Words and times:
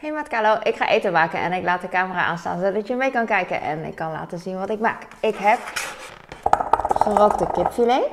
Hey 0.00 0.22
Carlo, 0.28 0.56
ik 0.62 0.76
ga 0.76 0.88
eten 0.88 1.12
maken 1.12 1.38
en 1.38 1.52
ik 1.52 1.64
laat 1.64 1.80
de 1.80 1.88
camera 1.88 2.24
aanstaan 2.24 2.60
zodat 2.60 2.86
je 2.86 2.94
mee 2.94 3.10
kan 3.10 3.26
kijken 3.26 3.60
en 3.60 3.84
ik 3.84 3.94
kan 3.94 4.10
laten 4.10 4.38
zien 4.38 4.58
wat 4.58 4.70
ik 4.70 4.80
maak. 4.80 5.06
Ik 5.20 5.36
heb 5.36 5.58
gerookte 6.94 7.46
kipfilet. 7.52 8.06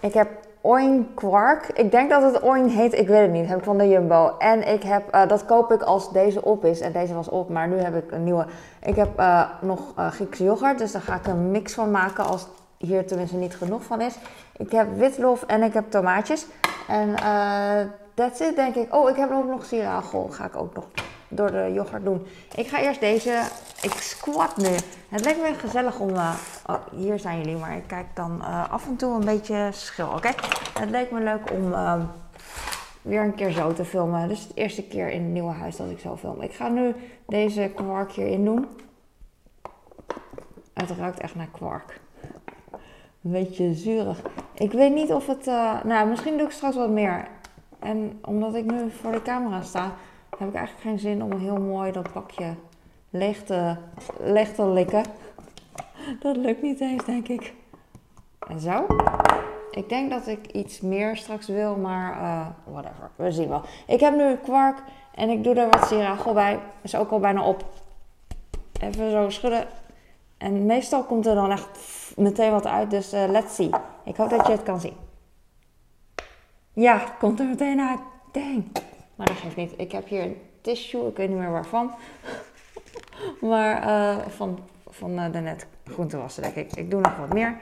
Ik 0.00 0.14
heb 0.14 0.28
oin 0.60 1.14
kwark. 1.14 1.68
Ik 1.68 1.90
denk 1.90 2.10
dat 2.10 2.22
het 2.22 2.42
oin 2.42 2.68
heet, 2.68 2.92
ik 2.92 3.08
weet 3.08 3.20
het 3.20 3.30
niet. 3.30 3.48
heb 3.48 3.58
ik 3.58 3.64
van 3.64 3.78
de 3.78 3.88
Jumbo. 3.88 4.34
En 4.38 4.68
ik 4.68 4.82
heb, 4.82 5.10
eh, 5.10 5.28
dat 5.28 5.44
koop 5.44 5.72
ik 5.72 5.82
als 5.82 6.12
deze 6.12 6.44
op 6.44 6.64
is. 6.64 6.80
En 6.80 6.92
deze 6.92 7.14
was 7.14 7.28
op, 7.28 7.48
maar 7.48 7.68
nu 7.68 7.76
heb 7.76 7.96
ik 7.96 8.12
een 8.12 8.24
nieuwe. 8.24 8.46
Ik 8.82 8.96
heb 8.96 9.20
uh, 9.20 9.48
nog 9.60 9.80
uh, 9.98 10.10
Griekse 10.10 10.44
yoghurt, 10.44 10.78
dus 10.78 10.92
daar 10.92 11.02
ga 11.02 11.14
ik 11.14 11.26
een 11.26 11.50
mix 11.50 11.74
van 11.74 11.90
maken 11.90 12.26
als 12.26 12.46
hier 12.78 13.06
tenminste 13.06 13.36
niet 13.36 13.56
genoeg 13.56 13.82
van 13.82 14.00
is. 14.00 14.14
Ik 14.56 14.72
heb 14.72 14.96
witlof 14.96 15.42
en 15.42 15.62
ik 15.62 15.74
heb 15.74 15.90
tomaatjes. 15.90 16.46
En 16.88 17.14
that's 18.14 18.40
it, 18.40 18.56
denk 18.56 18.74
ik. 18.74 18.94
Oh, 18.94 19.10
ik 19.10 19.16
heb 19.16 19.30
ook 19.30 19.48
nog 19.48 19.64
siragel. 19.64 20.28
Ga 20.30 20.44
ik 20.44 20.56
ook 20.56 20.74
nog 20.74 20.86
door 21.28 21.50
de 21.50 21.70
yoghurt 21.74 22.04
doen. 22.04 22.26
Ik 22.54 22.68
ga 22.68 22.80
eerst 22.80 23.00
deze. 23.00 23.42
Ik 23.82 23.92
squat 23.92 24.56
nu. 24.56 24.74
Het 25.08 25.24
lijkt 25.24 25.40
me 25.40 25.54
gezellig 25.54 25.98
om. 25.98 26.10
Uh, 26.10 26.34
oh, 26.66 26.76
hier 26.92 27.18
zijn 27.18 27.38
jullie, 27.38 27.56
maar 27.56 27.76
ik 27.76 27.86
kijk 27.86 28.06
dan 28.14 28.38
uh, 28.40 28.72
af 28.72 28.86
en 28.86 28.96
toe 28.96 29.14
een 29.14 29.24
beetje 29.24 29.68
schil. 29.72 30.08
Oké? 30.08 30.30
Het 30.78 30.90
leek 30.90 31.10
me 31.10 31.20
leuk 31.20 31.50
om 31.52 31.72
uh, 31.72 32.02
weer 33.02 33.22
een 33.22 33.34
keer 33.34 33.50
zo 33.50 33.72
te 33.72 33.84
filmen. 33.84 34.28
Dus 34.28 34.42
het 34.42 34.52
eerste 34.54 34.82
keer 34.82 35.08
in 35.08 35.22
het 35.22 35.32
nieuwe 35.32 35.52
huis 35.52 35.76
dat 35.76 35.90
ik 35.90 35.98
zo 35.98 36.16
film. 36.16 36.42
Ik 36.42 36.52
ga 36.52 36.68
nu 36.68 36.94
deze 37.26 37.70
kwark 37.74 38.12
hierin 38.12 38.44
doen. 38.44 38.66
Het 40.74 40.90
ruikt 40.90 41.20
echt 41.20 41.34
naar 41.34 41.48
kwark. 41.52 42.00
Een 43.24 43.30
beetje 43.30 43.74
zuurig. 43.74 44.22
Ik 44.54 44.72
weet 44.72 44.94
niet 44.94 45.12
of 45.12 45.26
het. 45.26 45.44
nou, 45.84 46.08
misschien 46.08 46.36
doe 46.36 46.46
ik 46.46 46.52
straks 46.52 46.76
wat 46.76 46.90
meer. 46.90 47.28
En 47.84 48.18
omdat 48.22 48.54
ik 48.54 48.64
nu 48.64 48.90
voor 48.90 49.12
de 49.12 49.22
camera 49.22 49.62
sta, 49.62 49.92
heb 50.38 50.48
ik 50.48 50.54
eigenlijk 50.54 50.86
geen 50.86 50.98
zin 50.98 51.22
om 51.22 51.38
heel 51.38 51.60
mooi 51.60 51.92
dat 51.92 52.12
bakje 52.12 52.54
leeg 53.10 53.42
te, 53.42 53.76
likken. 54.58 55.02
Dat 56.20 56.36
lukt 56.36 56.62
niet 56.62 56.80
eens, 56.80 57.04
denk 57.04 57.28
ik. 57.28 57.54
En 58.48 58.60
zo. 58.60 58.86
Ik 59.70 59.88
denk 59.88 60.10
dat 60.10 60.26
ik 60.26 60.46
iets 60.46 60.80
meer 60.80 61.16
straks 61.16 61.46
wil, 61.46 61.76
maar 61.76 62.22
uh, 62.22 62.46
whatever. 62.72 63.10
We 63.16 63.32
zien 63.32 63.48
wel. 63.48 63.62
Ik 63.86 64.00
heb 64.00 64.16
nu 64.16 64.36
kwark 64.36 64.82
en 65.14 65.28
ik 65.28 65.44
doe 65.44 65.54
er 65.54 65.70
wat 65.70 65.88
siragel 65.88 66.32
bij. 66.32 66.58
Is 66.82 66.96
ook 66.96 67.10
al 67.10 67.18
bijna 67.18 67.44
op. 67.44 67.64
Even 68.80 69.10
zo 69.10 69.30
schudden. 69.30 69.66
En 70.38 70.66
meestal 70.66 71.04
komt 71.04 71.26
er 71.26 71.34
dan 71.34 71.50
echt 71.50 71.78
meteen 72.16 72.50
wat 72.50 72.66
uit, 72.66 72.90
dus 72.90 73.14
uh, 73.14 73.24
let's 73.28 73.54
see. 73.54 73.70
Ik 74.04 74.16
hoop 74.16 74.30
dat 74.30 74.46
je 74.46 74.52
het 74.52 74.62
kan 74.62 74.80
zien. 74.80 74.96
Ja, 76.74 77.02
komt 77.18 77.40
er 77.40 77.46
meteen 77.46 77.80
uit. 77.80 77.98
Dang. 78.32 78.64
Maar 79.14 79.26
dat 79.26 79.36
geeft 79.36 79.56
niet. 79.56 79.72
Ik 79.76 79.92
heb 79.92 80.08
hier 80.08 80.22
een 80.22 80.40
tissue, 80.60 81.08
ik 81.08 81.16
weet 81.16 81.28
niet 81.28 81.38
meer 81.38 81.50
waarvan. 81.50 81.90
maar 83.40 83.86
uh, 83.86 84.26
van, 84.28 84.58
van 84.88 85.10
uh, 85.10 85.32
de 85.32 85.38
net 85.38 85.66
groentewassen, 85.84 86.42
denk 86.42 86.54
ik. 86.54 86.72
Ik 86.72 86.90
doe 86.90 87.00
nog 87.00 87.16
wat 87.16 87.32
meer. 87.32 87.56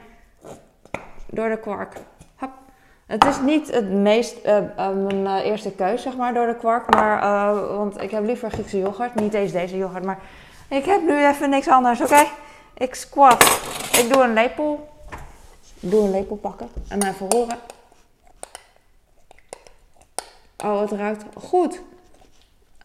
Door 1.27 1.49
de 1.49 1.59
kwark. 1.59 1.97
Hop. 2.37 2.51
Het 3.07 3.25
is 3.25 3.41
niet 3.41 3.71
het 3.71 3.91
meest, 3.91 4.47
uh, 4.47 4.59
mijn 4.95 5.43
eerste 5.43 5.73
keus, 5.73 6.03
zeg 6.03 6.17
maar, 6.17 6.35
door 6.35 6.47
de 6.47 6.57
kwark. 6.57 6.95
Maar, 6.95 7.21
want 7.77 8.01
ik 8.01 8.11
heb 8.11 8.25
liever 8.25 8.51
Griekse 8.51 8.79
yoghurt. 8.79 9.15
Niet 9.15 9.35
eens 9.35 9.53
deze 9.53 9.77
yoghurt, 9.77 10.05
maar 10.05 10.19
ik 10.69 10.85
heb 10.85 11.03
nu 11.03 11.27
even 11.27 11.51
niks 11.51 11.69
anders, 11.69 12.01
oké? 12.01 12.25
Ik 12.75 12.95
squat. 12.95 13.43
Ik 13.99 14.13
doe 14.13 14.23
een 14.23 14.33
lepel. 14.33 14.89
Ik 15.81 15.91
doe 15.91 16.05
een 16.05 16.11
lepel 16.11 16.37
pakken 16.37 16.69
en 16.89 17.03
even 17.03 17.27
horen. 17.29 17.59
Oh, 20.65 20.81
het 20.81 20.91
ruikt 20.91 21.25
goed. 21.35 21.81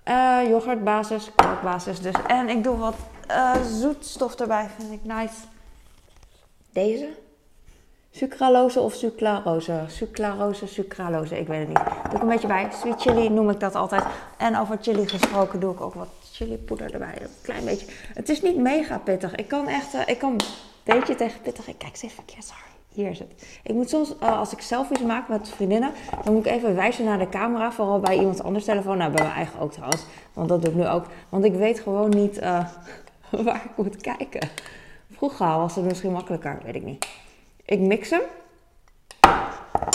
Uh, 0.07 0.39
yoghurtbasis, 0.47 1.31
kookbasis 1.35 2.01
dus. 2.01 2.15
En 2.27 2.49
ik 2.49 2.63
doe 2.63 2.77
wat 2.77 2.95
uh, 3.29 3.55
zoetstof 3.63 4.35
erbij, 4.35 4.69
vind 4.77 4.91
ik 4.91 5.03
nice. 5.03 5.35
Deze? 6.71 7.09
Sucralose 8.11 8.79
of 8.79 8.93
sucralose? 8.93 9.83
Sucralose, 9.87 10.67
sucralose, 10.67 11.39
ik 11.39 11.47
weet 11.47 11.59
het 11.59 11.67
niet. 11.67 11.77
Doe 12.03 12.15
ik 12.15 12.21
een 12.21 12.27
beetje 12.27 12.47
bij. 12.47 12.69
Sweet 12.79 13.01
chili 13.01 13.29
noem 13.29 13.49
ik 13.49 13.59
dat 13.59 13.75
altijd. 13.75 14.03
En 14.37 14.57
over 14.57 14.77
chili 14.81 15.07
gesproken 15.07 15.59
doe 15.59 15.73
ik 15.73 15.81
ook 15.81 15.93
wat 15.93 16.07
chilipoeder 16.31 16.93
erbij. 16.93 17.17
Een 17.21 17.29
klein 17.41 17.65
beetje. 17.65 17.87
Het 18.13 18.29
is 18.29 18.41
niet 18.41 18.57
mega 18.57 18.97
pittig. 18.97 19.35
Ik 19.35 19.47
kan 19.47 19.67
echt, 19.67 19.93
uh, 19.93 20.01
ik 20.05 20.17
kan 20.17 20.31
een 20.31 20.41
beetje 20.83 21.15
tegen 21.15 21.41
pittig. 21.41 21.67
Ik 21.67 21.77
kijk 21.77 21.95
steeds 21.95 22.13
verkeerd, 22.13 22.43
sorry. 22.43 22.76
Hier 22.97 23.09
het. 23.09 23.59
Ik 23.63 23.73
moet 23.73 23.89
soms, 23.89 24.13
uh, 24.23 24.39
als 24.39 24.53
ik 24.53 24.61
selfies 24.61 25.01
maak 25.01 25.27
met 25.27 25.49
vriendinnen, 25.49 25.91
dan 26.23 26.33
moet 26.33 26.45
ik 26.45 26.51
even 26.51 26.75
wijzen 26.75 27.05
naar 27.05 27.19
de 27.19 27.29
camera. 27.29 27.71
Vooral 27.71 27.99
bij 27.99 28.17
iemand 28.17 28.43
anders 28.43 28.65
telefoon. 28.65 28.97
Nou, 28.97 29.11
bij 29.11 29.23
mijn 29.23 29.35
eigen 29.35 29.59
ook 29.59 29.71
trouwens. 29.71 30.05
Want 30.33 30.49
dat 30.49 30.61
doe 30.61 30.71
ik 30.71 30.77
nu 30.77 30.87
ook. 30.87 31.05
Want 31.29 31.45
ik 31.45 31.53
weet 31.53 31.79
gewoon 31.79 32.09
niet 32.09 32.37
uh, 32.41 32.65
waar 33.45 33.61
ik 33.65 33.71
moet 33.75 33.97
kijken. 33.97 34.49
Vroeger 35.11 35.47
was 35.47 35.75
het 35.75 35.85
misschien 35.85 36.11
makkelijker, 36.11 36.59
weet 36.63 36.75
ik 36.75 36.83
niet. 36.83 37.07
Ik 37.65 37.79
mix 37.79 38.09
hem. 38.09 38.21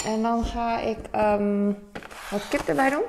En 0.07 0.23
dan 0.23 0.45
ga 0.45 0.81
ik 0.81 0.99
um, 1.17 1.79
wat 2.31 2.49
kip 2.49 2.69
erbij 2.69 2.91
doen. 2.91 3.05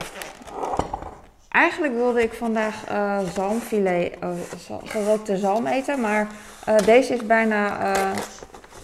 Eigenlijk 1.49 1.93
wilde 1.93 2.23
ik 2.23 2.33
vandaag 2.33 2.91
uh, 2.91 3.19
zalmfilet, 3.19 4.17
gerookte 4.83 5.37
zalm 5.37 5.67
eten. 5.67 5.99
Maar 5.99 6.27
deze 6.85 7.13
is 7.13 7.25
bijna 7.25 7.95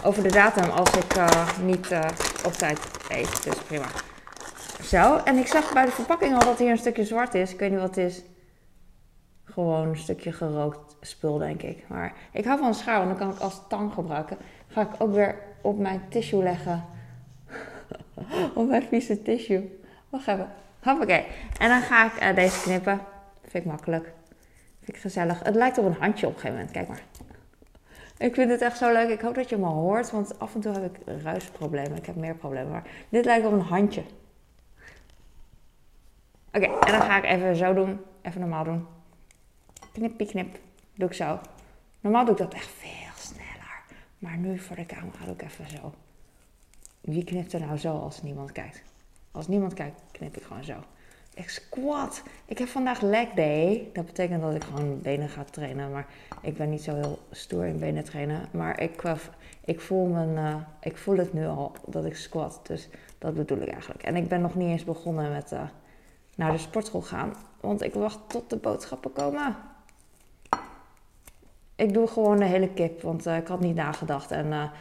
over 0.04 0.24
de 0.24 0.32
datum 0.32 0.70
als 0.70 0.92
ik 0.92 1.18
uh, 1.18 1.60
niet 1.62 1.92
uh, 1.92 2.00
op 2.46 2.54
tijd 2.54 2.80
eet. 3.10 3.44
Dus 3.44 3.56
prima. 3.56 3.86
Zo, 4.84 5.18
en 5.18 5.38
ik 5.38 5.48
zag 5.48 5.74
bij 5.74 5.86
de 5.86 5.92
verpakking 5.92 6.34
al 6.34 6.40
dat 6.40 6.60
hier 6.60 6.72
een 6.72 6.78
stukje 6.78 7.06
zwart 7.06 7.34
is. 7.34 7.54
Ik 7.54 7.60
weet 7.60 7.72
niet 7.72 7.80
wat 7.80 7.96
het 7.96 8.06
is. 8.06 8.22
Gewoon 9.44 9.88
een 9.88 9.98
stukje 9.98 10.32
gerookt 10.32 10.96
spul, 11.02 11.38
denk 11.38 11.62
ik. 11.62 11.84
Maar 11.88 12.14
ik 12.32 12.46
hou 12.46 12.60
van 12.60 12.68
een 12.68 12.74
schaar, 12.74 13.06
dan 13.06 13.18
kan 13.18 13.30
ik 13.30 13.40
als 13.40 13.62
tang 13.68 13.94
gebruiken. 13.94 14.38
Ga 14.68 14.82
ik 14.82 14.90
ook 14.98 15.14
weer 15.14 15.36
op 15.62 15.78
mijn 15.78 16.02
tissue 16.10 16.44
leggen. 16.44 16.86
op 18.56 18.68
mijn 18.68 18.84
vieze 18.84 19.22
tissue. 19.22 19.80
Wacht 20.10 20.28
even. 20.28 20.50
Hoppakee. 20.84 21.26
En 21.58 21.70
dan 21.70 21.81
ga 21.81 22.06
ik 22.06 22.24
uh, 22.24 22.36
deze 22.36 22.62
knippen. 22.62 23.00
Vind 23.42 23.66
ik 23.66 23.72
makkelijk. 23.72 24.14
Vind 24.80 24.96
ik 24.96 25.02
gezellig. 25.02 25.44
Het 25.44 25.56
lijkt 25.56 25.78
op 25.78 25.86
een 25.86 25.96
handje 26.00 26.28
op 26.28 26.34
een 26.34 26.40
gegeven 26.40 26.58
moment. 26.58 26.76
Kijk 26.76 26.88
maar. 26.88 27.02
Ik 28.19 28.34
vind 28.34 28.52
het 28.52 28.62
echt 28.62 28.78
zo 28.78 28.91
leuk. 28.94 29.09
Ik 29.09 29.22
hoop 29.22 29.35
dat 29.35 29.50
je 29.50 29.57
me 29.57 29.66
hoort, 29.66 30.12
want 30.12 30.40
af 30.40 30.56
en 30.56 30.62
toe 30.62 30.74
heb 30.74 30.96
ik 30.96 31.22
ruisproblemen. 31.24 31.97
Ik 31.97 32.06
heb 32.06 32.16
meer 32.16 32.35
problemen, 32.35 32.72
maar 32.72 32.88
dit 33.09 33.25
lijkt 33.25 33.46
op 33.46 33.52
een 33.52 33.59
handje. 33.59 34.03
Oké, 36.53 36.66
en 36.66 36.91
dan 36.91 37.02
ga 37.02 37.18
ik 37.18 37.24
even 37.24 37.56
zo 37.56 37.74
doen. 37.74 38.00
Even 38.22 38.40
normaal 38.40 38.63
doen. 38.63 38.88
Knippie 39.91 40.28
knip. 40.28 40.59
Doe 40.94 41.07
ik 41.07 41.13
zo. 41.13 41.40
Normaal 42.00 42.25
doe 42.25 42.34
ik 42.34 42.40
dat 42.40 42.53
echt 42.53 42.68
veel 42.68 43.13
sneller. 43.16 43.84
Maar 44.18 44.38
nu 44.38 44.59
voor 44.59 44.75
de 44.75 44.86
camera 44.86 45.25
doe 45.25 45.34
ik 45.34 45.41
even 45.41 45.69
zo. 45.69 45.94
Wie 47.01 47.24
knipt 47.24 47.53
er 47.53 47.59
nou 47.59 47.78
zo 47.78 47.97
als 47.97 48.22
niemand 48.22 48.51
kijkt? 48.51 48.84
Als 49.31 49.47
niemand 49.47 49.74
kijkt, 49.74 50.01
knip 50.12 50.38
ik 50.38 50.44
gewoon 50.44 50.63
zo. 50.63 50.84
Ik 51.40 51.50
squat. 51.50 52.24
Ik 52.46 52.58
heb 52.58 52.68
vandaag 52.68 53.02
leg 53.02 53.30
day. 53.30 53.90
Dat 53.94 54.06
betekent 54.06 54.42
dat 54.42 54.56
ik 54.56 54.64
gewoon 54.64 55.02
benen 55.02 55.30
ga 55.30 55.44
trainen. 55.44 55.92
Maar 55.92 56.08
ik 56.42 56.58
ben 56.58 56.70
niet 56.70 56.84
zo 56.84 56.96
heel 56.96 57.20
stoer 57.32 57.66
in 57.66 57.80
benen 57.80 58.04
trainen. 58.04 58.48
Maar 58.52 58.82
ik, 58.82 59.04
eh, 59.04 59.16
ik, 59.66 59.80
voel, 59.80 60.06
mijn, 60.06 60.30
uh, 60.30 60.56
ik 60.82 60.98
voel 60.98 61.18
het 61.18 61.34
nu 61.34 61.48
al 61.48 61.72
dat 61.86 62.06
ik 62.06 62.16
squat. 62.16 62.60
Dus 62.64 62.90
dat 63.18 63.34
bedoel 63.34 63.58
ik 63.58 63.68
eigenlijk. 63.68 64.04
En 64.04 64.16
ik 64.16 64.28
ben 64.28 64.42
nog 64.42 64.56
niet 64.56 64.68
eens 64.68 64.84
begonnen 64.84 65.32
met 65.32 65.52
uh, 65.52 65.62
naar 66.36 66.52
de 66.52 66.58
sportschool 66.58 67.02
gaan. 67.02 67.34
Want 67.60 67.82
ik 67.82 67.94
wacht 67.94 68.20
tot 68.28 68.50
de 68.50 68.58
boodschappen 68.58 69.14
komen. 69.14 69.56
Ik 71.76 71.94
doe 71.94 72.08
gewoon 72.08 72.38
de 72.38 72.46
hele 72.46 72.70
kip. 72.70 73.02
Want 73.02 73.26
ik 73.26 73.48
had 73.48 73.60
niet 73.60 73.76
nagedacht. 73.76 74.32
En 74.32 74.72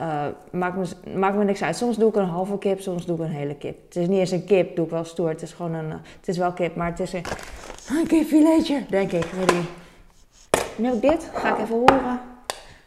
uh, 0.00 0.26
maakt, 0.50 0.76
me, 0.76 1.16
maakt 1.18 1.36
me 1.36 1.44
niks 1.44 1.62
uit. 1.62 1.76
Soms 1.76 1.96
doe 1.96 2.08
ik 2.08 2.16
een 2.16 2.28
halve 2.28 2.58
kip, 2.58 2.80
soms 2.80 3.06
doe 3.06 3.16
ik 3.16 3.22
een 3.22 3.30
hele 3.30 3.54
kip. 3.54 3.84
Het 3.84 3.96
is 3.96 4.08
niet 4.08 4.18
eens 4.18 4.30
een 4.30 4.44
kip, 4.44 4.76
doe 4.76 4.84
ik 4.84 4.90
wel 4.90 5.04
stoer. 5.04 5.28
Het 5.28 5.42
is 5.42 5.52
gewoon 5.52 5.74
een. 5.74 5.88
Uh, 5.88 5.94
het 6.16 6.28
is 6.28 6.38
wel 6.38 6.52
kip, 6.52 6.76
maar 6.76 6.90
het 6.90 7.00
is 7.00 7.12
een, 7.12 7.24
een 7.90 8.06
kipfiletje, 8.06 8.86
denk 8.88 9.12
ik. 9.12 9.24
Weet. 9.24 9.52
Nu 10.76 10.92
ook 10.92 11.02
dit, 11.02 11.30
ga 11.34 11.54
ik 11.54 11.62
even 11.62 11.76
horen. 11.76 12.20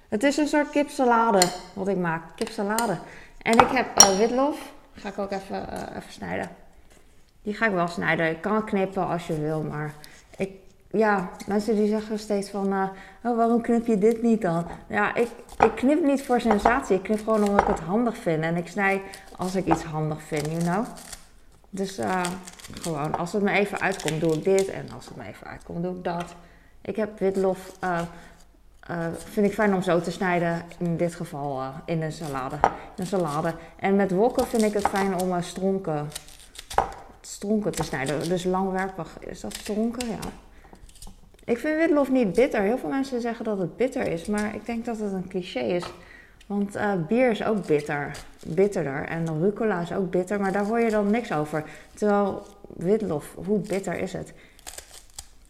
Het 0.09 0.23
is 0.23 0.37
een 0.37 0.47
soort 0.47 0.69
kipsalade 0.69 1.41
wat 1.73 1.87
ik 1.87 1.97
maak. 1.97 2.23
Kipsalade. 2.35 2.97
En 3.41 3.53
ik 3.53 3.67
heb 3.67 3.99
uh, 3.99 4.17
witlof. 4.17 4.73
Ga 4.93 5.09
ik 5.09 5.17
ook 5.17 5.31
even, 5.31 5.69
even 5.89 6.11
snijden. 6.11 6.49
Die 7.41 7.53
ga 7.53 7.65
ik 7.65 7.73
wel 7.73 7.87
snijden. 7.87 8.29
Ik 8.29 8.41
kan 8.41 8.55
het 8.55 8.63
knippen 8.63 9.07
als 9.07 9.27
je 9.27 9.39
wil, 9.41 9.61
maar 9.61 9.93
ja, 10.97 11.29
mensen 11.47 11.75
die 11.75 11.87
zeggen 11.87 12.19
steeds 12.19 12.49
van, 12.49 12.73
uh, 12.73 12.83
oh, 13.23 13.37
waarom 13.37 13.61
knip 13.61 13.87
je 13.87 13.97
dit 13.97 14.21
niet 14.21 14.41
dan? 14.41 14.67
Ja, 14.87 15.15
ik, 15.15 15.29
ik 15.63 15.75
knip 15.75 16.03
niet 16.03 16.23
voor 16.23 16.41
sensatie. 16.41 16.95
Ik 16.95 17.03
knip 17.03 17.19
gewoon 17.23 17.43
omdat 17.43 17.61
ik 17.61 17.67
het 17.67 17.79
handig 17.79 18.17
vind. 18.17 18.43
En 18.43 18.55
ik 18.55 18.67
snij 18.67 19.01
als 19.37 19.55
ik 19.55 19.65
iets 19.65 19.83
handig 19.83 20.21
vind, 20.21 20.45
you 20.45 20.59
know? 20.59 20.85
Dus 21.69 21.99
uh, 21.99 22.21
gewoon, 22.81 23.17
als 23.17 23.33
het 23.33 23.41
me 23.41 23.51
even 23.51 23.79
uitkomt, 23.79 24.21
doe 24.21 24.33
ik 24.33 24.43
dit. 24.43 24.69
En 24.69 24.91
als 24.95 25.05
het 25.05 25.15
me 25.15 25.23
even 25.23 25.47
uitkomt, 25.47 25.83
doe 25.83 25.95
ik 25.95 26.03
dat. 26.03 26.35
Ik 26.81 26.95
heb 26.95 27.19
witlof, 27.19 27.71
uh, 27.83 27.99
vind 29.15 29.45
ik 29.45 29.53
fijn 29.53 29.73
om 29.73 29.81
zo 29.81 30.01
te 30.01 30.11
snijden. 30.11 30.61
In 30.77 30.97
dit 30.97 31.15
geval 31.15 31.61
in 31.85 32.01
een 32.01 32.11
salade. 32.11 32.55
In 32.55 32.71
een 32.95 33.05
salade. 33.05 33.53
En 33.75 33.95
met 33.95 34.11
wokken 34.11 34.47
vind 34.47 34.63
ik 34.63 34.73
het 34.73 34.87
fijn 34.87 35.21
om 35.21 35.41
stronken 35.41 36.07
stronken 37.21 37.71
te 37.71 37.83
snijden. 37.83 38.29
Dus 38.29 38.43
langwerpig. 38.43 39.17
Is 39.19 39.39
dat 39.39 39.53
stronken? 39.53 40.07
Ja. 40.07 40.44
Ik 41.45 41.57
vind 41.57 41.77
witlof 41.77 42.11
niet 42.11 42.33
bitter. 42.33 42.61
Heel 42.61 42.77
veel 42.77 42.89
mensen 42.89 43.21
zeggen 43.21 43.45
dat 43.45 43.57
het 43.57 43.77
bitter 43.77 44.07
is. 44.07 44.25
Maar 44.25 44.55
ik 44.55 44.65
denk 44.65 44.85
dat 44.85 44.99
het 44.99 45.11
een 45.11 45.27
cliché 45.27 45.59
is. 45.59 45.83
Want 46.45 46.75
uh, 46.75 46.93
bier 47.07 47.31
is 47.31 47.43
ook 47.43 47.65
bitter. 47.65 48.11
Bitterder. 48.47 49.05
En 49.05 49.39
rucola 49.39 49.81
is 49.81 49.93
ook 49.93 50.09
bitter. 50.09 50.39
Maar 50.39 50.51
daar 50.51 50.65
hoor 50.65 50.79
je 50.79 50.89
dan 50.89 51.11
niks 51.11 51.31
over. 51.31 51.63
Terwijl 51.93 52.45
witlof, 52.75 53.35
hoe 53.45 53.59
bitter 53.59 53.99
is 53.99 54.13
het? 54.13 54.33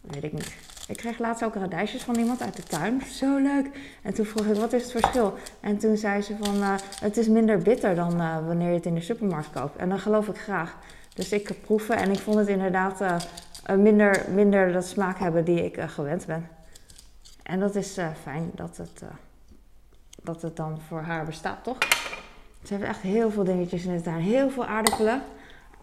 Weet 0.00 0.24
ik 0.24 0.32
niet. 0.32 0.54
Ik 0.88 0.96
kreeg 0.96 1.18
laatst 1.18 1.44
ook 1.44 1.54
radijsjes 1.54 2.02
van 2.02 2.16
iemand 2.16 2.42
uit 2.42 2.56
de 2.56 2.62
tuin. 2.62 3.02
Zo 3.02 3.36
leuk. 3.36 3.70
En 4.02 4.14
toen 4.14 4.24
vroeg 4.24 4.46
ik, 4.46 4.54
wat 4.54 4.72
is 4.72 4.82
het 4.82 4.90
verschil? 4.90 5.34
En 5.60 5.78
toen 5.78 5.96
zei 5.96 6.22
ze 6.22 6.36
van, 6.42 6.56
uh, 6.56 6.74
het 7.00 7.16
is 7.16 7.28
minder 7.28 7.58
bitter 7.58 7.94
dan 7.94 8.20
uh, 8.20 8.46
wanneer 8.46 8.68
je 8.68 8.74
het 8.74 8.86
in 8.86 8.94
de 8.94 9.00
supermarkt 9.00 9.50
koopt. 9.52 9.76
En 9.76 9.88
dan 9.88 9.98
geloof 9.98 10.28
ik 10.28 10.36
graag. 10.36 10.76
Dus 11.14 11.32
ik 11.32 11.50
proeven 11.60 11.96
en 11.96 12.10
ik 12.10 12.18
vond 12.18 12.36
het 12.36 12.48
inderdaad 12.48 13.00
minder, 13.74 14.24
minder 14.34 14.72
dat 14.72 14.86
smaak 14.86 15.18
hebben 15.18 15.44
die 15.44 15.64
ik 15.64 15.80
gewend 15.80 16.26
ben. 16.26 16.48
En 17.42 17.60
dat 17.60 17.74
is 17.74 17.98
fijn 18.22 18.50
dat 18.54 18.76
het, 18.76 19.02
dat 20.22 20.42
het 20.42 20.56
dan 20.56 20.80
voor 20.88 21.00
haar 21.00 21.24
bestaat, 21.24 21.64
toch? 21.64 21.78
Ze 22.62 22.74
heeft 22.74 22.86
echt 22.86 23.00
heel 23.00 23.30
veel 23.30 23.44
dingetjes 23.44 23.84
in 23.84 23.96
de 23.96 24.02
tuin. 24.02 24.20
Heel 24.20 24.50
veel 24.50 24.66
aardappelen 24.66 25.22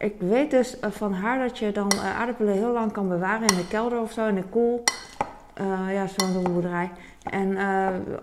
ik 0.04 0.16
weet 0.18 0.52
dus 0.52 0.80
eh, 0.80 0.92
van 0.92 1.14
haar 1.14 1.40
dat 1.40 1.58
je 1.58 1.72
dan 1.72 1.92
aardappelen 2.00 2.54
heel 2.54 2.72
lang 2.72 2.92
kan 2.92 3.08
bewaren 3.08 3.48
in 3.48 3.56
de 3.56 3.68
kelder 3.68 4.00
of 4.00 4.12
zo, 4.12 4.28
in 4.28 4.36
de 4.36 4.44
koel. 4.44 4.84
Ja, 5.90 6.08
zo'n 6.08 6.44
boerderij. 6.44 6.92
En 7.24 7.58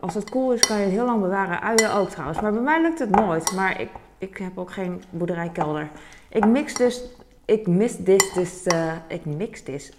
als 0.01 0.15
het 0.15 0.31
koel 0.31 0.53
is, 0.53 0.67
kan 0.67 0.77
je 0.77 0.83
het 0.83 0.93
heel 0.93 1.05
lang 1.05 1.21
bewaren. 1.21 1.61
Uien 1.61 1.93
ook 1.93 2.09
trouwens. 2.09 2.41
Maar 2.41 2.53
bij 2.53 2.61
mij 2.61 2.83
lukt 2.83 2.99
het 2.99 3.11
nooit. 3.11 3.53
Maar 3.53 3.81
ik, 3.81 3.89
ik 4.19 4.37
heb 4.37 4.59
ook 4.59 4.71
geen 4.73 5.03
boerderijkelder. 5.11 5.89
Ik 6.29 6.47
mix 6.47 6.75
dus. 6.75 7.03
Ik 7.51 7.67
mis 7.67 7.97
dit 7.97 8.35
dus. 8.35 8.67
ik 9.07 9.25
mix 9.25 9.65
dit. 9.65 9.95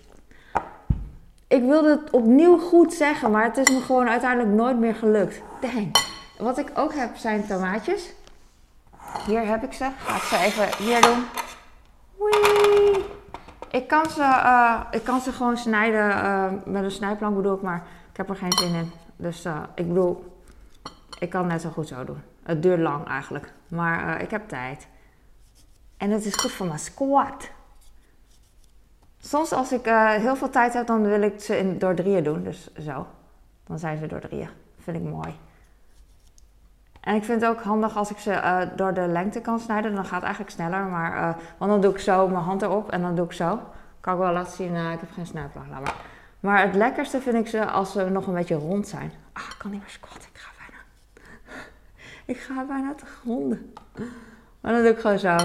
Ik 1.48 1.64
wilde 1.64 1.90
het 1.90 2.10
opnieuw 2.10 2.58
goed 2.58 2.94
zeggen, 2.94 3.32
maar 3.32 3.44
het 3.44 3.58
is 3.58 3.70
me 3.70 3.82
gewoon 3.82 4.10
uiteindelijk 4.10 4.50
nooit 4.56 4.78
meer 4.78 4.96
gelukt. 4.96 5.42
Dang. 5.62 5.92
Wat 6.38 6.58
ik 6.58 6.72
ook 6.74 6.94
heb 6.94 7.16
zijn 7.16 7.48
tomaatjes. 7.48 8.14
Hier 9.26 9.46
heb 9.48 9.64
ik 9.64 9.74
ze. 9.74 9.90
Ga 9.98 10.16
ik 10.16 10.22
ze 10.22 10.38
even 10.38 10.86
hier 10.86 11.02
doen. 11.02 11.24
Wee. 12.18 13.06
Ik 13.72 13.88
kan 13.88 14.10
ze, 14.10 14.22
uh, 14.22 14.82
ik 14.92 15.04
kan 15.04 15.22
ze 15.22 15.32
gewoon 15.32 15.58
snijden 15.58 16.10
uh, 16.10 16.46
met 16.66 16.84
een 16.84 16.92
snijplank 16.92 17.36
bedoel 17.36 17.56
ik, 17.56 17.62
maar 17.62 17.84
ik 18.12 18.18
heb 18.18 18.30
er 18.30 18.36
geen 18.36 18.54
zin 18.54 18.76
in. 18.76 18.92
Dus 19.16 19.46
ik 19.76 19.88
bedoel, 19.88 20.42
ik 21.20 21.30
kan 21.30 21.48
net 21.48 21.62
zo 21.62 21.70
goed 21.70 21.88
zo 21.88 22.06
doen. 22.06 22.22
Het 22.44 22.62
duurt 22.62 22.80
lang 22.80 23.08
eigenlijk, 23.08 23.54
maar 23.68 24.22
ik 24.22 24.32
heb 24.32 24.48
tijd. 24.48 24.88
En 26.02 26.12
het 26.12 26.26
is 26.26 26.36
goed 26.36 26.52
voor 26.52 26.66
mijn 26.66 26.80
squat. 26.80 27.50
Soms 29.20 29.52
als 29.52 29.72
ik 29.72 29.86
heel 30.18 30.36
veel 30.36 30.50
tijd 30.50 30.74
heb, 30.74 30.88
dan 30.88 31.02
wil 31.02 31.22
ik 31.22 31.42
ze 31.42 31.58
in, 31.58 31.80
door 31.80 31.96
drieën 31.96 32.24
doen. 32.24 32.44
Dus 32.44 32.74
zo. 32.74 33.08
Dan 33.64 33.80
zijn 33.80 33.98
ze 33.98 34.08
door 34.08 34.20
drieën. 34.20 34.50
Vind 34.80 34.98
ik 34.98 35.04
mooi. 35.04 35.40
En 37.02 37.16
ik 37.16 37.24
vind 37.24 37.42
het 37.42 37.50
ook 37.50 37.62
handig 37.62 37.98
als 37.98 38.12
ik 38.12 38.18
ze 38.18 38.32
uh, 38.32 38.62
door 38.76 38.94
de 38.94 39.08
lengte 39.08 39.42
kan 39.42 39.60
snijden. 39.60 39.96
Dan 39.96 40.04
gaat 40.06 40.14
het 40.14 40.24
eigenlijk 40.24 40.54
sneller. 40.54 40.84
Maar, 40.84 41.16
uh, 41.16 41.36
want 41.58 41.72
dan 41.72 41.82
doe 41.82 41.92
ik 41.94 42.00
zo 42.00 42.28
mijn 42.28 42.44
hand 42.44 42.62
erop 42.62 42.92
en 42.92 43.02
dan 43.02 43.16
doe 43.16 43.26
ik 43.26 43.32
zo. 43.32 43.60
Kan 44.00 44.14
ik 44.14 44.20
wel 44.20 44.34
laten 44.34 44.54
zien. 44.54 44.76
Ik 44.76 45.00
heb 45.00 45.12
geen 45.12 45.26
snijplank. 45.26 45.70
Maar. 45.70 45.96
maar 46.40 46.62
het 46.62 46.76
lekkerste 46.76 47.22
vind 47.22 47.36
ik 47.36 47.48
ze 47.48 47.66
als 47.66 47.92
ze 47.92 48.10
nog 48.10 48.28
een 48.28 48.34
beetje 48.34 48.56
rond 48.56 48.88
zijn. 48.88 49.12
Ah, 49.34 49.44
ik 49.50 49.56
kan 49.58 49.72
niet 49.72 49.80
meer 49.80 49.90
squatten. 49.90 50.30
Ik 50.34 50.40
ga 50.40 50.50
bijna. 50.58 50.82
ik 52.34 52.38
ga 52.38 52.66
bijna 52.66 52.94
te 52.94 53.06
gronden. 53.06 53.74
Maar 54.62 54.72
dan 54.72 54.82
doe 54.82 54.92
ik 54.92 55.00
gewoon 55.00 55.20
zo. 55.20 55.38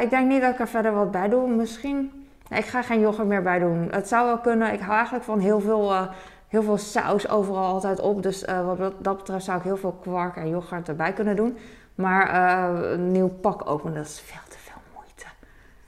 Ik 0.00 0.10
denk 0.10 0.28
niet 0.28 0.40
dat 0.40 0.52
ik 0.52 0.60
er 0.60 0.68
verder 0.68 0.92
wat 0.92 1.10
bij 1.10 1.28
doe. 1.28 1.48
Misschien. 1.48 2.28
Nee, 2.48 2.58
ik 2.58 2.66
ga 2.66 2.82
geen 2.82 3.00
yoghurt 3.00 3.28
meer 3.28 3.42
bij 3.42 3.58
doen. 3.58 3.88
Het 3.90 4.08
zou 4.08 4.26
wel 4.26 4.38
kunnen. 4.38 4.72
Ik 4.72 4.80
hou 4.80 4.92
eigenlijk 4.92 5.24
van 5.24 5.38
heel 5.38 5.60
veel 5.60 6.08
heel 6.48 6.62
veel 6.62 6.78
saus 6.78 7.28
overal 7.28 7.64
altijd 7.64 8.00
op. 8.00 8.22
Dus 8.22 8.42
uh, 8.42 8.76
wat 8.76 8.92
dat 8.98 9.16
betreft 9.16 9.44
zou 9.44 9.58
ik 9.58 9.64
heel 9.64 9.76
veel 9.76 9.92
kwark 9.92 10.36
en 10.36 10.48
yoghurt 10.48 10.88
erbij 10.88 11.12
kunnen 11.12 11.36
doen. 11.36 11.58
Maar 11.94 12.34
een 12.92 13.12
nieuw 13.12 13.28
pak 13.28 13.70
openen, 13.70 13.94
dat 13.94 14.06
is 14.06 14.20
veel 14.20 14.40
te 14.48 14.58
veel 14.58 14.80
moeite. 14.94 15.26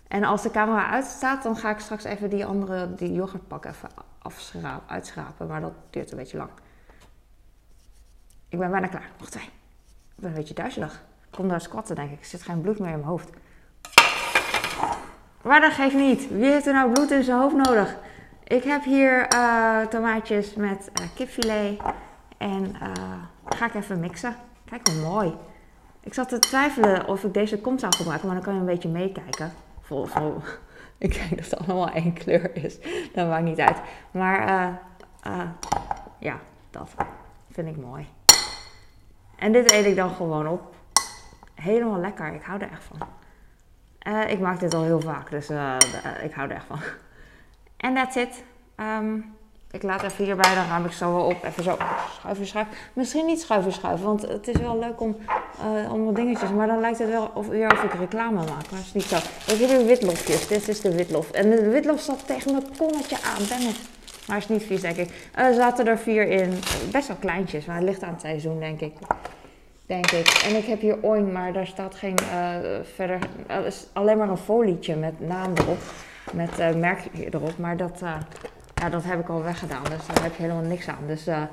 En 0.09 0.25
als 0.25 0.43
de 0.43 0.51
camera 0.51 0.91
uitstaat, 0.91 1.43
dan 1.43 1.57
ga 1.57 1.71
ik 1.71 1.79
straks 1.79 2.05
even 2.05 2.31
die 2.31 2.47
andere, 2.47 2.95
die 2.95 3.13
yoghurtpak 3.13 3.65
even 3.65 3.89
uitschrapen. 4.87 5.47
Maar 5.47 5.61
dat 5.61 5.73
duurt 5.91 6.11
een 6.11 6.17
beetje 6.17 6.37
lang. 6.37 6.51
Ik 8.49 8.59
ben 8.59 8.71
bijna 8.71 8.87
klaar. 8.87 9.11
Nog 9.19 9.31
twee. 9.31 9.45
Ik 9.45 9.51
ben 10.15 10.31
een 10.31 10.37
beetje 10.37 10.55
duizelig. 10.55 10.95
Ik 10.95 11.31
kom 11.31 11.49
daar 11.49 11.61
squatten, 11.61 11.95
denk 11.97 12.11
ik. 12.11 12.21
Er 12.21 12.27
zit 12.27 12.43
geen 12.43 12.61
bloed 12.61 12.79
meer 12.79 12.91
in 12.91 12.95
mijn 12.95 13.09
hoofd. 13.09 13.31
Maar 15.43 15.61
dat 15.61 15.73
geeft 15.73 15.95
niet. 15.95 16.29
Wie 16.29 16.51
heeft 16.51 16.67
er 16.67 16.73
nou 16.73 16.93
bloed 16.93 17.11
in 17.11 17.23
zijn 17.23 17.39
hoofd 17.39 17.57
nodig? 17.57 17.97
Ik 18.45 18.65
heb 18.65 18.85
hier 18.85 19.35
uh, 19.35 19.81
tomaatjes 19.81 20.55
met 20.55 20.91
uh, 21.01 21.07
kipfilet. 21.15 21.81
En 22.37 22.77
uh, 22.83 22.93
ga 23.45 23.67
ik 23.67 23.75
even 23.75 24.01
mixen. 24.01 24.37
Kijk 24.65 24.89
hoe 24.89 25.03
mooi. 25.03 25.35
Ik 26.01 26.15
zat 26.15 26.29
te 26.29 26.39
twijfelen 26.39 27.09
of 27.09 27.25
ik 27.25 27.35
deze 27.35 27.61
kom 27.61 27.79
zou 27.79 27.97
gebruiken, 27.97 28.27
maar 28.27 28.37
dan 28.37 28.45
kan 28.45 28.55
je 28.55 28.61
een 28.61 28.67
beetje 28.67 28.89
meekijken. 28.89 29.53
Vol, 29.81 30.07
vol. 30.07 30.37
Ik 30.99 31.15
denk 31.15 31.31
dat 31.31 31.51
het 31.51 31.59
allemaal 31.59 31.91
één 31.91 32.13
kleur 32.13 32.65
is. 32.65 32.79
Dat 33.15 33.29
maakt 33.29 33.45
niet 33.45 33.61
uit. 33.61 33.77
Maar 34.11 34.79
ja, 36.19 36.41
dat 36.71 36.95
vind 37.51 37.69
ik 37.69 37.77
mooi. 37.77 38.07
En 39.37 39.53
dit 39.53 39.73
eet 39.73 39.87
ik 39.87 39.97
dan 39.97 40.11
gewoon 40.11 40.49
op. 40.49 40.75
Helemaal 41.55 42.01
lekker. 42.01 42.35
Ik 42.35 42.43
hou 42.43 42.61
er 42.61 42.71
echt 42.71 42.85
van. 42.85 43.09
Ik 44.29 44.41
maak 44.41 44.61
dit 44.61 44.75
al 44.75 44.83
heel 44.83 45.01
vaak, 45.01 45.31
dus 45.31 45.51
ik 46.23 46.33
hou 46.33 46.49
er 46.49 46.55
echt 46.55 46.67
van. 46.67 46.81
En 47.77 47.95
that's 47.95 48.17
it. 48.17 48.43
Um, 48.77 49.39
ik 49.71 49.83
laat 49.83 50.03
even 50.03 50.25
hierbij, 50.25 50.55
dan 50.55 50.69
ruim 50.69 50.85
ik 50.85 50.93
zo 50.93 51.15
wel 51.15 51.25
op. 51.25 51.45
Even 51.45 51.63
zo 51.63 51.77
schuiven, 52.19 52.47
schuiven. 52.47 52.75
Misschien 52.93 53.27
niet 53.27 53.41
schuiven, 53.41 53.73
schuiven, 53.73 54.07
want 54.07 54.23
het 54.23 54.49
is 54.49 54.57
wel 54.57 54.79
leuk 54.79 55.01
om 55.01 55.17
uh, 55.61 55.91
allemaal 55.91 56.13
dingetjes. 56.13 56.51
Maar 56.51 56.67
dan 56.67 56.81
lijkt 56.81 56.99
het 56.99 57.09
wel 57.09 57.31
of, 57.35 57.47
weer 57.49 57.73
of 57.73 57.83
ik 57.83 57.93
reclame 57.93 58.37
maak. 58.37 58.49
Maar 58.49 58.65
dat 58.71 58.79
is 58.79 58.93
niet 58.93 59.05
zo. 59.05 59.17
Ik 59.17 59.59
heb 59.61 59.69
hier 59.69 59.87
witlofjes. 59.87 60.47
Dit 60.47 60.69
is 60.69 60.81
de 60.81 60.95
witlof. 60.95 61.31
En 61.31 61.51
de 61.51 61.69
witlof 61.69 62.01
zat 62.01 62.27
tegen 62.27 62.53
mijn 62.53 62.65
konnetje 62.77 63.17
aan. 63.17 63.47
Ben 63.49 63.67
het. 63.67 63.79
Maar 64.27 64.37
is 64.37 64.49
niet 64.49 64.63
vies, 64.63 64.81
denk 64.81 64.97
ik. 64.97 65.31
Er 65.35 65.55
zaten 65.55 65.87
er 65.87 65.99
vier 65.99 66.29
in. 66.29 66.59
Best 66.91 67.09
wel 67.09 67.17
kleintjes, 67.17 67.65
maar 67.65 67.77
het 67.77 67.85
ligt 67.85 68.03
aan 68.03 68.13
het 68.13 68.21
seizoen, 68.21 68.61
denk 68.61 68.81
ik. 68.81 68.93
Denk 69.89 70.11
ik. 70.11 70.43
En 70.49 70.57
ik 70.57 70.65
heb 70.65 70.81
hier 70.81 71.03
oin, 71.03 71.33
maar 71.33 71.53
daar 71.53 71.67
staat 71.67 71.95
geen 71.95 72.15
uh, 72.23 72.57
verder. 72.95 73.19
Alleen 73.93 74.19
maar 74.19 74.29
een 74.29 74.37
folietje 74.37 74.97
met 74.97 75.21
naam 75.21 75.53
erop 75.55 75.79
met 76.33 76.59
uh, 76.59 76.75
merkje 76.75 77.11
erop. 77.31 77.59
Maar 77.59 77.77
dat, 77.77 78.01
uh, 78.03 78.15
ja, 78.75 78.89
dat 78.89 79.05
heb 79.05 79.21
ik 79.21 79.29
al 79.29 79.43
weggedaan. 79.43 79.85
Dus 79.85 80.07
daar 80.07 80.23
heb 80.23 80.35
je 80.37 80.43
helemaal 80.43 80.63
niks 80.63 80.89
aan. 80.89 81.07
Dus 81.07 81.25
daar 81.35 81.49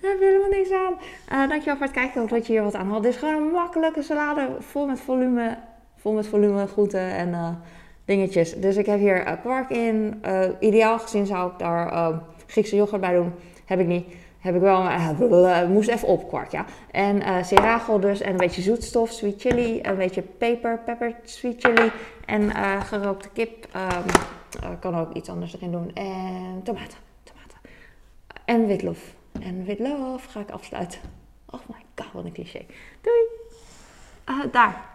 heb 0.00 0.18
je 0.18 0.24
helemaal 0.24 0.58
niks 0.58 0.70
aan. 0.70 1.48
Dankjewel 1.48 1.76
voor 1.76 1.86
het 1.86 1.94
kijken. 1.94 2.20
Hoop 2.20 2.30
dat 2.30 2.46
je 2.46 2.52
hier 2.52 2.62
wat 2.62 2.74
aan 2.74 2.90
had. 2.90 3.02
Dit 3.02 3.12
is 3.12 3.18
gewoon 3.18 3.34
een 3.34 3.50
makkelijke 3.50 4.02
salade. 4.02 4.48
Vol 4.58 4.86
met 4.86 5.00
volume. 5.00 5.58
Vol 5.96 6.12
met 6.12 6.26
volume, 6.26 6.66
groenten 6.66 7.10
en 7.10 7.60
dingetjes. 8.04 8.54
Dus 8.54 8.76
ik 8.76 8.86
heb 8.86 8.98
hier 8.98 9.38
kwark 9.40 9.70
in. 9.70 10.22
ideaal 10.60 10.98
gezien 10.98 11.26
zou 11.26 11.52
ik 11.52 11.58
daar 11.58 12.12
Griekse 12.46 12.76
yoghurt 12.76 13.00
bij 13.00 13.14
doen. 13.14 13.32
Heb 13.64 13.80
ik 13.80 13.86
niet 13.86 14.06
heb 14.42 14.54
ik 14.54 14.60
wel, 14.60 14.84
uh, 14.84 15.66
moest 15.68 15.88
even 15.88 16.08
op 16.08 16.28
kwark, 16.28 16.50
ja. 16.50 16.64
En 16.90 17.16
uh, 17.16 17.42
seragel 17.42 18.00
dus, 18.00 18.20
en 18.20 18.30
een 18.30 18.36
beetje 18.36 18.62
zoetstof, 18.62 19.10
sweet 19.10 19.40
chili, 19.40 19.80
een 19.82 19.96
beetje 19.96 20.22
peper, 20.22 20.78
pepper, 20.78 21.14
sweet 21.24 21.64
chili 21.64 21.90
en 22.26 22.50
gerookte 22.84 23.28
kip. 23.32 23.66
Um, 23.76 24.78
kan 24.80 24.96
ook 24.96 25.12
iets 25.12 25.28
anders 25.28 25.54
erin 25.54 25.70
doen. 25.70 25.90
En 25.94 26.60
tomaten, 26.64 26.98
tomaten. 27.22 27.58
En 28.44 28.66
witlof. 28.66 29.14
En 29.40 29.64
witlof 29.64 30.24
ga 30.24 30.40
ik 30.40 30.50
afsluiten. 30.50 31.00
Oh 31.50 31.60
my 31.66 31.84
god, 31.94 32.12
wat 32.12 32.24
een 32.24 32.32
cliché. 32.32 32.66
Doei! 33.00 33.26
daar. 34.52 34.91